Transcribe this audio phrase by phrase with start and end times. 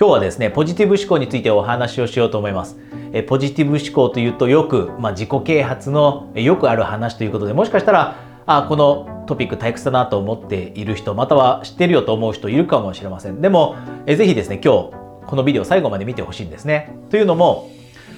[0.00, 2.78] 今日はですね、ポジティブ思考についてお話をしようと思います。
[3.12, 8.14] えポジティブ思考というとよく、まあ、自己啓発のよくある話ということで、もしかしたら、
[8.46, 13.40] あ、このトピック退屈だなと思っている人、または知ってるよと思う人いるかもしれません。
[13.40, 13.74] でも、
[14.06, 14.90] えぜひですね、今日、
[15.26, 16.96] このビデオ最後まで見てほしいんですね。
[17.10, 17.68] というのも、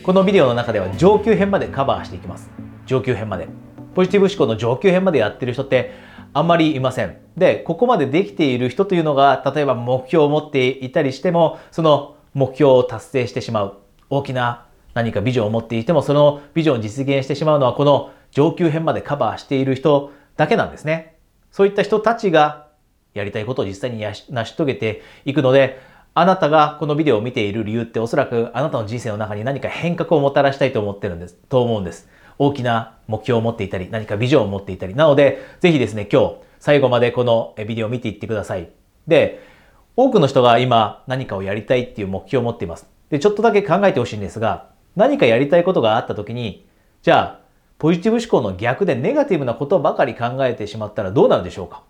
[0.03, 2.51] このビデオの中では上級編までカバーしていきます。
[2.85, 3.49] 上級編まで。
[3.95, 5.93] ポジティブ思考の上級編までやってる人って
[6.33, 7.17] あんまりいません。
[7.37, 13.79] で、ここまでできている人というのが、例えば目標を持っていたりしても、その目標を達成してしまう。
[14.09, 21.17] 大きな何かビジョンを持っていても、そのビジョンを実現してしまうのは、この上級編までカバーしている人だけなんですね。
[21.51, 22.69] そういった人たちが
[23.15, 25.81] やりたいことを実際に成し遂げていくので、
[26.15, 32.09] あなたがこのビデオを見ている理由っておそらくあなたの人生の中に何か変革をもたらしたいと思ってるんです、と思うんです。
[32.41, 34.95] 大きな目標を持っていたり、何かビジョンを持っていたり。
[34.95, 38.71] なので、ぜひですね、今日、最後までこのビデオを見ていってください。
[39.07, 39.43] で、
[39.95, 42.89] 多くの人が今何かをやりたいっていう目標を持っています。
[43.11, 46.67] で、ちょっとだけ考えてほしいんですが、何かやりたいことがあった時に、
[47.03, 47.41] じゃあ、
[47.79, 51.83] ポジティブ思考の逆でネガティブなことばかり考えてしまったらどうなるでしょうか？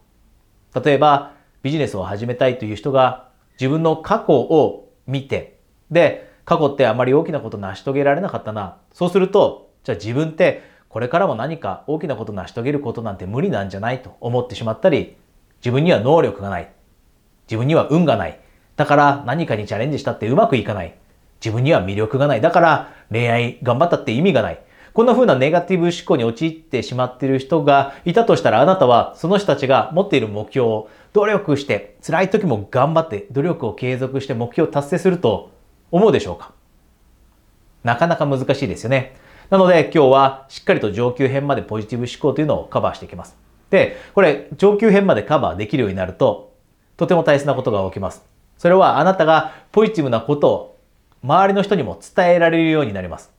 [0.85, 5.61] 例えば、ビジネスを始めたいという人が自分の過去を見て、
[5.92, 8.79] で、過去ってあまり大きなこと成し遂げられなかったな。
[8.92, 15.17] そうすると、じゃあ自分ってこれからも何か大きなこと成し遂げることなんて無理なんじゃないと思ってしまったり、
[15.61, 16.70] 自分には能力がない。
[17.47, 18.41] 自分には運がない。
[18.77, 20.95] だから何かにチャレンジしたってうまくいかない。
[21.45, 22.41] 自分には魅力がない。
[22.41, 24.61] だから恋愛頑張ったって意味がない。
[24.92, 35.53] こんな風なネガティブ思考に陥ってしまっている人がいたとしたらあなたはその人たちが持っている目標を努力して辛い時も頑張って努力を継続して目標を達成すると
[35.92, 36.53] 思うでしょうか？
[37.84, 39.14] なかなか難しいですよね。
[39.51, 43.37] なので今日はしっかりと上級編までポジティブ思考というのをカバーしていきます。
[43.69, 46.55] で、これ上級編までカバーできるようになると
[46.97, 48.25] とても大切なことが起きます。
[48.59, 50.79] それはあなたがポジティブなことを
[51.25, 53.33] 周りの人にも伝えられるようになります。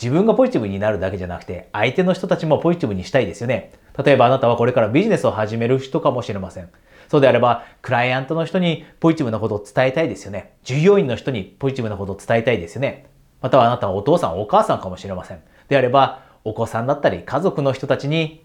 [0.00, 3.72] 自分がポジティブになるだけじゃなくて相手の人たちもポジティブにしたいですよね。
[4.02, 6.70] 例えばあなたはこれからビジネスを始める人かもしれません。
[7.08, 10.52] そうであれば、クライアントの人にポジティブなことを伝えたいですよね。
[10.62, 13.07] 従業員の人にポジティブなことを伝えたいですよね。
[13.40, 15.40] またはあなたはお父さん、お母さんかもしれません。
[15.68, 18.44] であれば、お子さんだったり家族の人たちに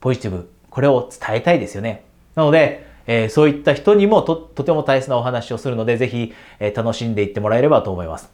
[0.00, 2.04] ポジティブ、これを伝えたいですよね。
[2.34, 8.30] なので、えー、そういった人にもととても大切なお話をするので、ぜひ、えー、楽しんでいってもらえればと思います。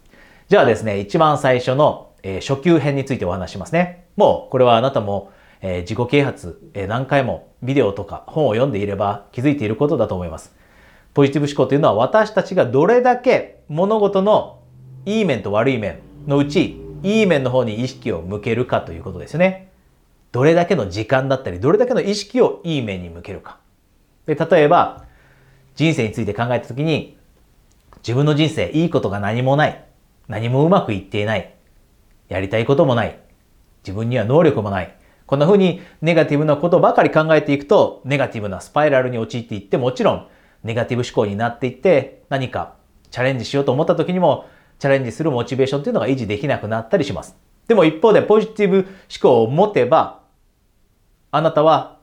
[0.47, 4.05] じゃあですね、一番最初の、えー、初級編についてお話しますね。
[4.15, 5.31] もう、これはあなたも、
[5.61, 10.55] え自己啓発、え何回もビデオとか本を読んでいれば気づいていることだと思います。
[11.13, 14.58] ポジティブ思考というのは私たちがどれだけ物事の
[15.05, 19.69] いい面と悪い面のうち、いい面の方に意識を向けるかということですよね。
[20.31, 23.57] どれだけの時間だったり、どれだけの意識をいい面に向けるか。
[24.25, 25.05] で、例えば、
[25.75, 27.17] 人生について考えたときに、
[27.99, 29.85] 自分の人生いいことが何もない。
[30.27, 31.53] 何もうまくいっていない。
[32.27, 33.19] やりたいこともない。
[33.83, 34.95] 自分には能力もない。
[35.25, 40.27] こんな風にネガティブなことばかり考えていくと、ネガティブなスパイラルに陥っていって、もちろん
[40.63, 42.75] ネガティブ思考になっていって、何か
[43.09, 44.45] チャレンジしようと思った時にも、
[44.79, 47.35] チャレンジするモチベーションというのが維持できなくなったりします。
[47.67, 48.85] でも一方でポジティブ思
[49.21, 50.21] 考を持てば、
[51.31, 51.99] あなたは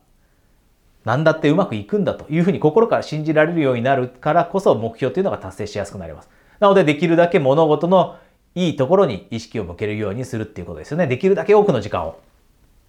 [1.05, 6.31] 何だってうまくいくんだというふうに心から信じられるようになるからこそ目標というのが達成しやすくなります。
[6.61, 8.17] なのでできるだけ物事の
[8.55, 11.07] いいところに意識を向けるようにするっていうことですよね。
[11.07, 12.19] できるだけ多くの時間を。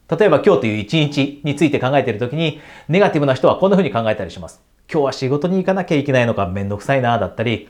[0.09, 4.61] 例えば今日という一日について考えているときに、ネガティブな人はこんなふうに考えたりします。
[4.91, 7.67] 今日は仕事に行かなきゃいけないのかめんどくさいなだったり、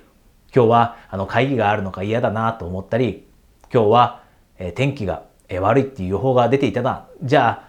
[0.56, 3.28] 今日はあの会議があるのか嫌だなと思ったり、
[3.74, 4.24] 今日は、
[4.60, 7.08] えー、天気が、えー、悪いっていう予報が出ていたな。
[7.24, 7.68] じゃあ、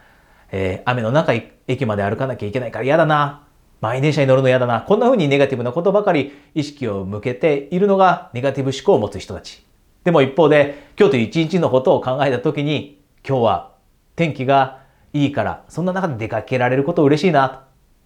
[0.52, 1.32] えー、雨の中
[1.66, 3.44] 駅まで歩かなきゃいけないから嫌だな。
[3.80, 4.82] 満員電車に乗るの嫌だな。
[4.82, 9.64] こんな風にネガティブなことばかり意識を向けているのがネガティブ思考を持つ人たち。
[10.04, 13.72] でも一方で、今日という一日のことを考えたときに、今日は
[14.16, 14.80] 天気が
[15.12, 17.64] いいから、そんな中で出かけられること嬉しいな。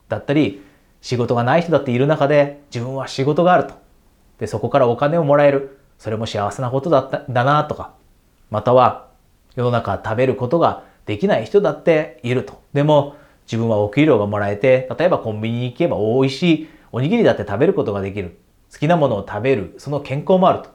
[0.08, 0.62] だったり、
[1.00, 3.81] 仕事がない人だっている中で、自分は仕事があると。
[4.38, 5.78] で、そこからお金をもらえる。
[5.98, 7.94] それも幸せなことだっただなとか、
[8.50, 9.08] または
[9.54, 12.60] 世の中食べることができない人だっていると。
[12.72, 13.14] でも
[13.46, 18.36] 自分はお給料がもらえて、例えばコンビニに行けば美味しいおにぎりだって食べることができる。
[18.72, 20.70] 好きなものを食べる、その健康もあると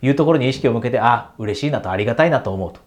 [0.00, 2.80] いうところに意識を向けて、あ、嬉しいなとありがたいなと思うと。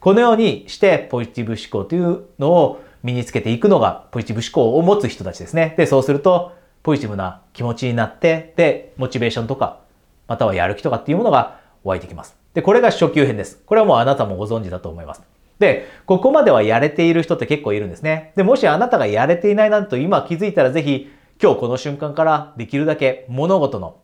[0.00, 5.74] このようにしてポジティブ思考というのを身につけていくのがポジティブ思考を持つ人たちですね。
[5.76, 6.52] で、そうすると
[6.82, 9.80] ポジティブな気持ちになって、で、モチベーションとか、
[10.26, 12.36] またはやる気とかっていうものが湧いてきます。
[12.54, 13.62] で、これが初級編です。
[13.66, 15.22] これはもうあなたもご存知だと思います。
[15.58, 18.32] で、ここまではやれている人って結構いるんですね。
[18.36, 21.10] で、もしあなたがやれていないなんと今気づいたらぜひ
[21.42, 24.00] 今日この瞬間からできるだけ物事の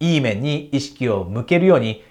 [0.00, 2.04] いい面に意識を向けるように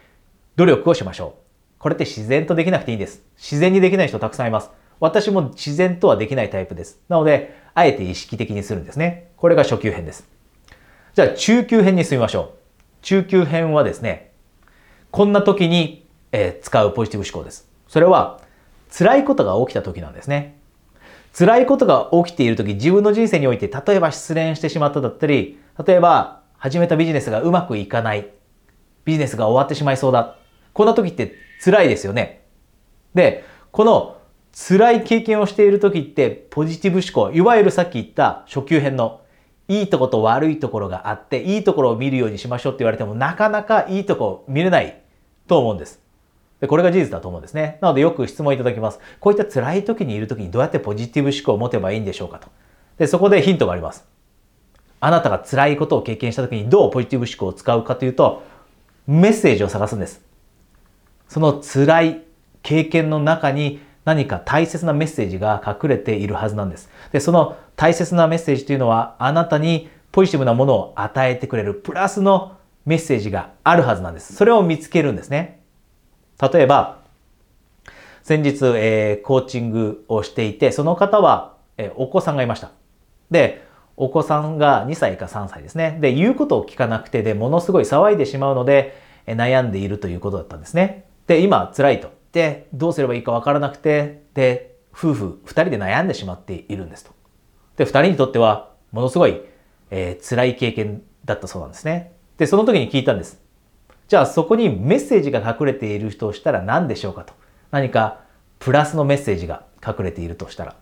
[0.56, 1.80] 努力をしましょう。
[1.80, 3.22] これって自然とできなくていいんです。
[3.38, 4.72] 自然にできない人たくさんいます。
[5.00, 7.00] 私も自然とはできないタイプです。
[7.10, 9.32] なので、あえて意識的にするんですね。
[9.38, 10.28] これが初級編です。
[11.14, 12.58] じゃあ、中級編に進みましょう。
[13.02, 14.32] 中級編はですね、
[15.12, 17.68] こんな時に、えー、使うポジティブ思考です。
[17.88, 18.42] それは、
[18.96, 20.58] 辛いことが起きた時なんですね。
[21.38, 28.32] 辛いことが起きている時、自分の人生において、例えば失恋してしまっただったり、例えば始めたビジネスがうまくいかない。
[29.06, 30.36] ビジネスが終わってしまいそうだ。
[30.74, 32.44] こんな時って辛いですよね。
[33.14, 34.17] で、この
[34.59, 39.21] 辛い経験をしている時ってポジティブ思考、いわゆるさっき言った初級編の
[39.68, 45.00] いいとこと悪いところがあって、いいところを見るようにしましょうって言われてもなかなかいいとこ見れない
[45.48, 46.01] と思うんです。
[46.59, 47.77] でこれが事実だと思うんですね。
[47.81, 49.00] なのでよく質問いただきます。
[49.19, 52.48] こういった辛い時にいる時にどうやってポジティブ思考を持てばいいんでしょうかと。
[52.98, 54.07] で、そこでヒントがあります。
[55.00, 58.42] あなたが辛いことを経験した時にどうポジティブ思考を使うかというと、
[59.06, 60.25] メッセージを探すんです。
[61.27, 62.24] その辛い
[62.63, 66.89] 経験の中に何か大切なメッセージが隠れているはずなんです。
[67.12, 72.56] で、その大切なメッセージというのは、あなたにポジティブなものを与えてくれるプラスの
[72.86, 74.33] メッセージがあるはずなんです。
[74.33, 75.59] それを見つけるんですね。
[76.42, 77.00] 例えば、
[78.24, 82.71] 先日、えー、コーチングをしていて、その方は、えー、お子さんがいました。
[83.30, 83.65] で、
[83.98, 85.98] お子さんが2歳か3歳ですね。
[86.00, 91.04] で、言うことを聞かなくてで、ものすごい騒いでしまうのでえ、悩んでいるということだったんですね。
[91.27, 92.17] で、今、辛いと。
[92.38, 97.12] で、どうすればいいかわからなくて、で、夫婦2人で悩んでしまっているんですと。
[97.78, 99.42] で、2人にとっては、ものすごい、
[99.89, 102.13] えー、辛い経験だったそうなんですね。
[102.38, 103.42] で、その時に聞いたんです。
[104.07, 107.34] じゃあ、そこにメッセージが隠れている人をしたら何でしょうかと。
[107.72, 108.19] 何か、
[108.60, 110.75] プラスのメッセージが隠れているとしたら。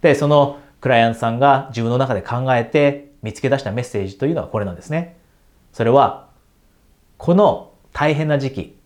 [0.00, 5.18] で、そのクライアントさんが自分の中で考えて見つけ出したメッセージというのはこれなんですね。
[5.72, 6.28] それは、
[7.16, 8.83] この大変な時期、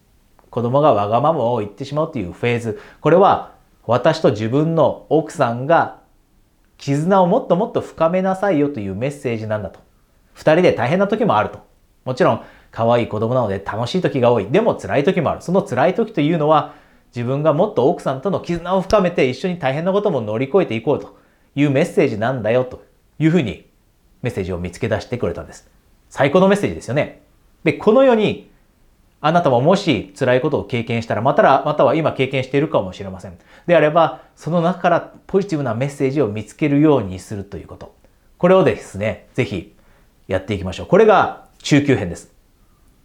[0.51, 3.55] 子供がわがままを言ってしまうというフェーズ、これは
[3.87, 6.01] 私と自分の奥さんが
[6.77, 9.81] 絆をもっともっと深めなさいよというメッセージなんだと。
[10.35, 11.61] 二人で大変な時もあると。
[12.05, 14.47] もちろん、可愛い子供なので楽しい時が多い。
[14.47, 15.43] でも辛い時もある。
[15.43, 16.75] その辛い時というのは、
[17.15, 21.19] 自分がもっと奥さんとの絆を深めて一緒に大変なことも乗り越えていこうと。
[21.59, 22.85] いうメッセージなんだよと
[23.19, 23.67] いうふうに
[24.23, 25.69] メッセージを見つけ出してくれたんです。
[26.09, 27.23] 最高のメッセージですよね。
[27.65, 28.49] で、このように
[29.21, 33.37] あなたももし辛いことを経験したら、またまたは今経験しているかもしれません。
[33.67, 37.95] であれば、その中からポジティブなメッセージを見つけるようにするということ。
[38.39, 39.75] これをですね、ぜひ
[40.29, 40.87] やっていきましょう。
[40.87, 42.33] これが中級編です。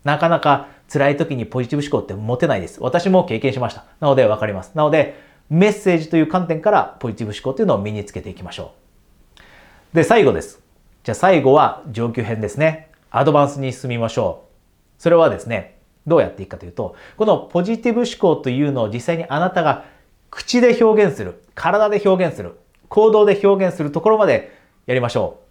[0.03, 2.81] なかなか辛い時にポジティブ思考って持てないです。
[2.81, 3.85] 私も経験しました。
[3.99, 4.71] なのでわかります。
[4.75, 5.15] なので、
[5.49, 8.73] メッセージという観点からポジティブ思考というのを身につけていきましょ
[9.93, 9.95] う。
[9.95, 10.61] で、最後です。
[11.03, 12.91] じゃあ最後は上級編ですね。
[13.09, 14.45] アドバンスに進みましょ
[14.99, 15.01] う。
[15.01, 15.72] それはですね、
[16.05, 19.85] どうやっていくかというと、このポジティブ思考というのを実際にあなたが
[20.29, 22.59] 口で表現する、体で表現する、
[22.89, 24.51] 行動で表現するところまで
[24.85, 25.43] やりましょう。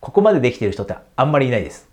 [0.00, 1.88] ここまでできている人ってあんまりいないです。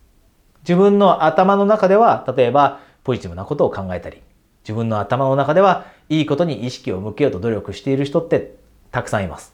[0.61, 4.21] 自分の頭の中では、例えばポジティブなことを考えたり、
[4.63, 8.55] 自分の頭の中ではいいことに意識を向けようと努力している人って
[8.91, 9.53] たくさんいます。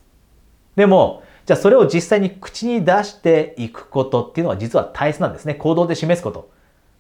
[0.76, 5.56] でも、じゃあそれを実際に口に出していくことっていうのは実は大切なんですね。
[5.56, 6.50] 行動で示すこと。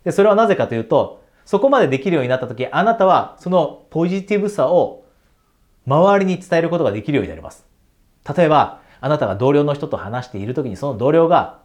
[0.03, 5.05] で、それはなぜかというと、そこまでできるようになった時、あなたはそのポジティブさを
[5.86, 7.65] 周りに伝えることができるようになります。
[8.36, 11.60] 例えば、あなたが同僚の人と話している時にその同僚が、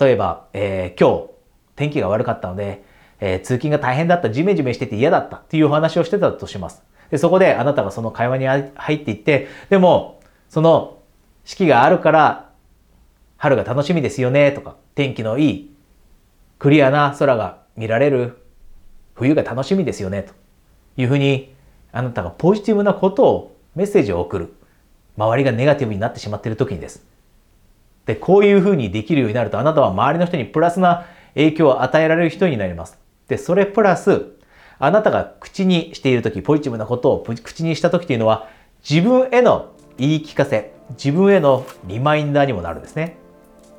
[0.00, 1.30] 例えば、えー、今日
[1.76, 2.84] 天気が悪かったので、
[3.20, 6.82] えー、通勤が大変だった、ジメジメしてて嫌だったっていうお話をしてたとします。
[7.10, 10.98] で、そこであなたがその会話に入っていって、でも、その
[11.44, 12.50] 四季があるから、
[13.36, 15.71] 春が楽しみですよねとか、天気のいい、
[16.62, 18.38] クリアな空が見られる、
[19.16, 20.32] 冬が楽しみですよねと
[20.96, 21.52] いうふうに、
[21.90, 24.54] あなたがポジティブなことを、メッセージを送る。
[25.16, 27.04] 周りがネガティブになってしまっている時にです。
[28.06, 32.96] で、こういうふうにできるようになると、あなたは周りの人にプラスな影響を与えられる人になります。
[33.26, 34.26] で、それプラス、
[34.78, 38.48] あなたが口にしているとき、ポジティブなことを口にしたときというのは、
[38.88, 43.16] 自分への言い聞かせ、自分へのリマインダーにもなるんですね。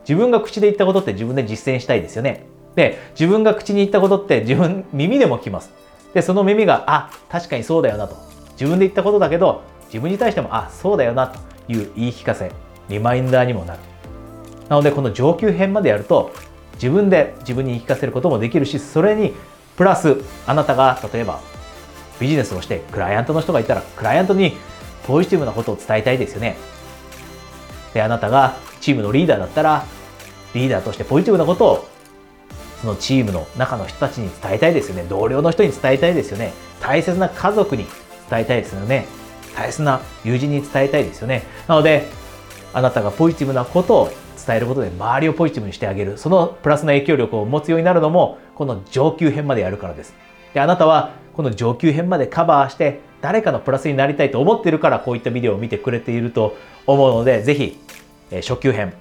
[0.01, 2.51] 自分が口で言ったことって自分で実践したいですよね。
[2.75, 5.71] で、自分が口に言ったことって自分、耳でも聞きます。
[6.13, 8.15] で、その耳が、あ、確かにそうだよなと。
[8.53, 12.51] 自分で言ったことだけど、自分に対しても、あ、そうだよなという言い聞かせ、
[12.89, 13.79] リマインダーにもなる。
[14.69, 16.31] なので、この上級編までやると、
[16.75, 19.33] 自分で自分に言い聞かせることもできるしそれに
[19.77, 21.39] プラスあなたが例えば
[22.19, 24.53] ビジネスをしてクライアントの人がいたらクライアントに
[25.05, 26.57] ポジティブなことを伝えたいですよね
[27.93, 29.85] であなたがチームのリーダーだったら
[30.53, 31.87] リーダーとしてポジティブなことを
[32.83, 35.05] そのチームの中の人たちに伝えたいですよね。
[35.07, 36.51] 同僚の人に伝えたいですよね。
[36.81, 37.85] 大切な家族に
[38.29, 39.05] 伝えたいですよね。
[39.55, 41.43] 大切な友人に伝えたいですよね。
[41.65, 42.09] なので
[42.73, 44.11] あなたがポジティブなことを
[44.45, 46.17] 伝えることで周りをポジティブにしてあげる。
[46.17, 50.13] そのプラスな影響力を持つようになるのもこの上級編までやるからです。
[50.53, 57.79] であなたはこの上級編までカバーして誰かのプラスになりたいと思っているからこういったビデオを見てくれていると思うのでぜひ
[58.29, 58.93] 初級編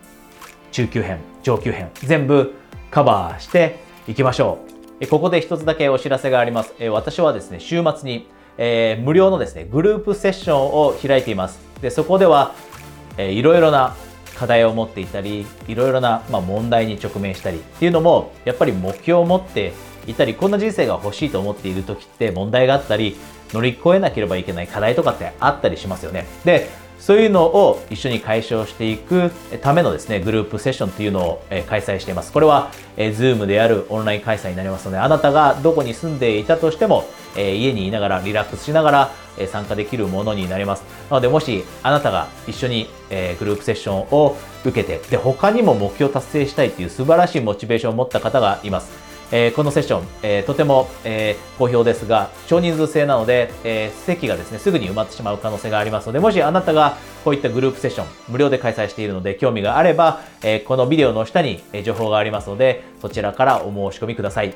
[0.71, 2.55] 中級編上級編全部
[2.93, 4.59] カバーしていきましょ
[5.01, 5.07] う。
[5.09, 6.75] ここで一つだけお知らせがあります。
[6.91, 11.59] 私はですね週末にえー、無料のですねグループセッションを開いています。
[11.81, 12.55] でそこでは、
[13.17, 13.97] えー、いろいろな
[14.37, 19.73] 課題を持っていたりいろいろな、まあ、問題に直面したりっていうのもやっぱり目標を持って
[20.07, 23.17] いたりこんな人生が欲しいと思っている時って問題があったり
[23.53, 26.27] 乗り越えなければいけない課題とかってあったりしますよね。
[26.45, 26.69] で
[27.03, 32.31] そういうのを一緒に解消していくためのですねグループセッションっていうのを開催しています。
[32.31, 37.05] これは Zoom であるオンライン開催になりますのであなたがどこに住んでいたとしても
[37.37, 39.11] 家にいながらリラックスしながら
[39.49, 40.85] 参加できるものになります。
[41.11, 42.89] なのでもしあなたが一緒に
[43.41, 49.02] グループセッションを受けてで他にも目標達成したいっていう素晴らしいモチベーションを持った方がいます。
[49.33, 64.55] えー、このセッション、えー、とても、えー、好評ですが、少人数制なので、え席がですね、すぐに埋まってしまう可能性がありますので、もしあなたがこういったグループセッション、無料で開催しているので、興味があれば、えこのビデオの下に情報がありますので、そちらからお申し込みください。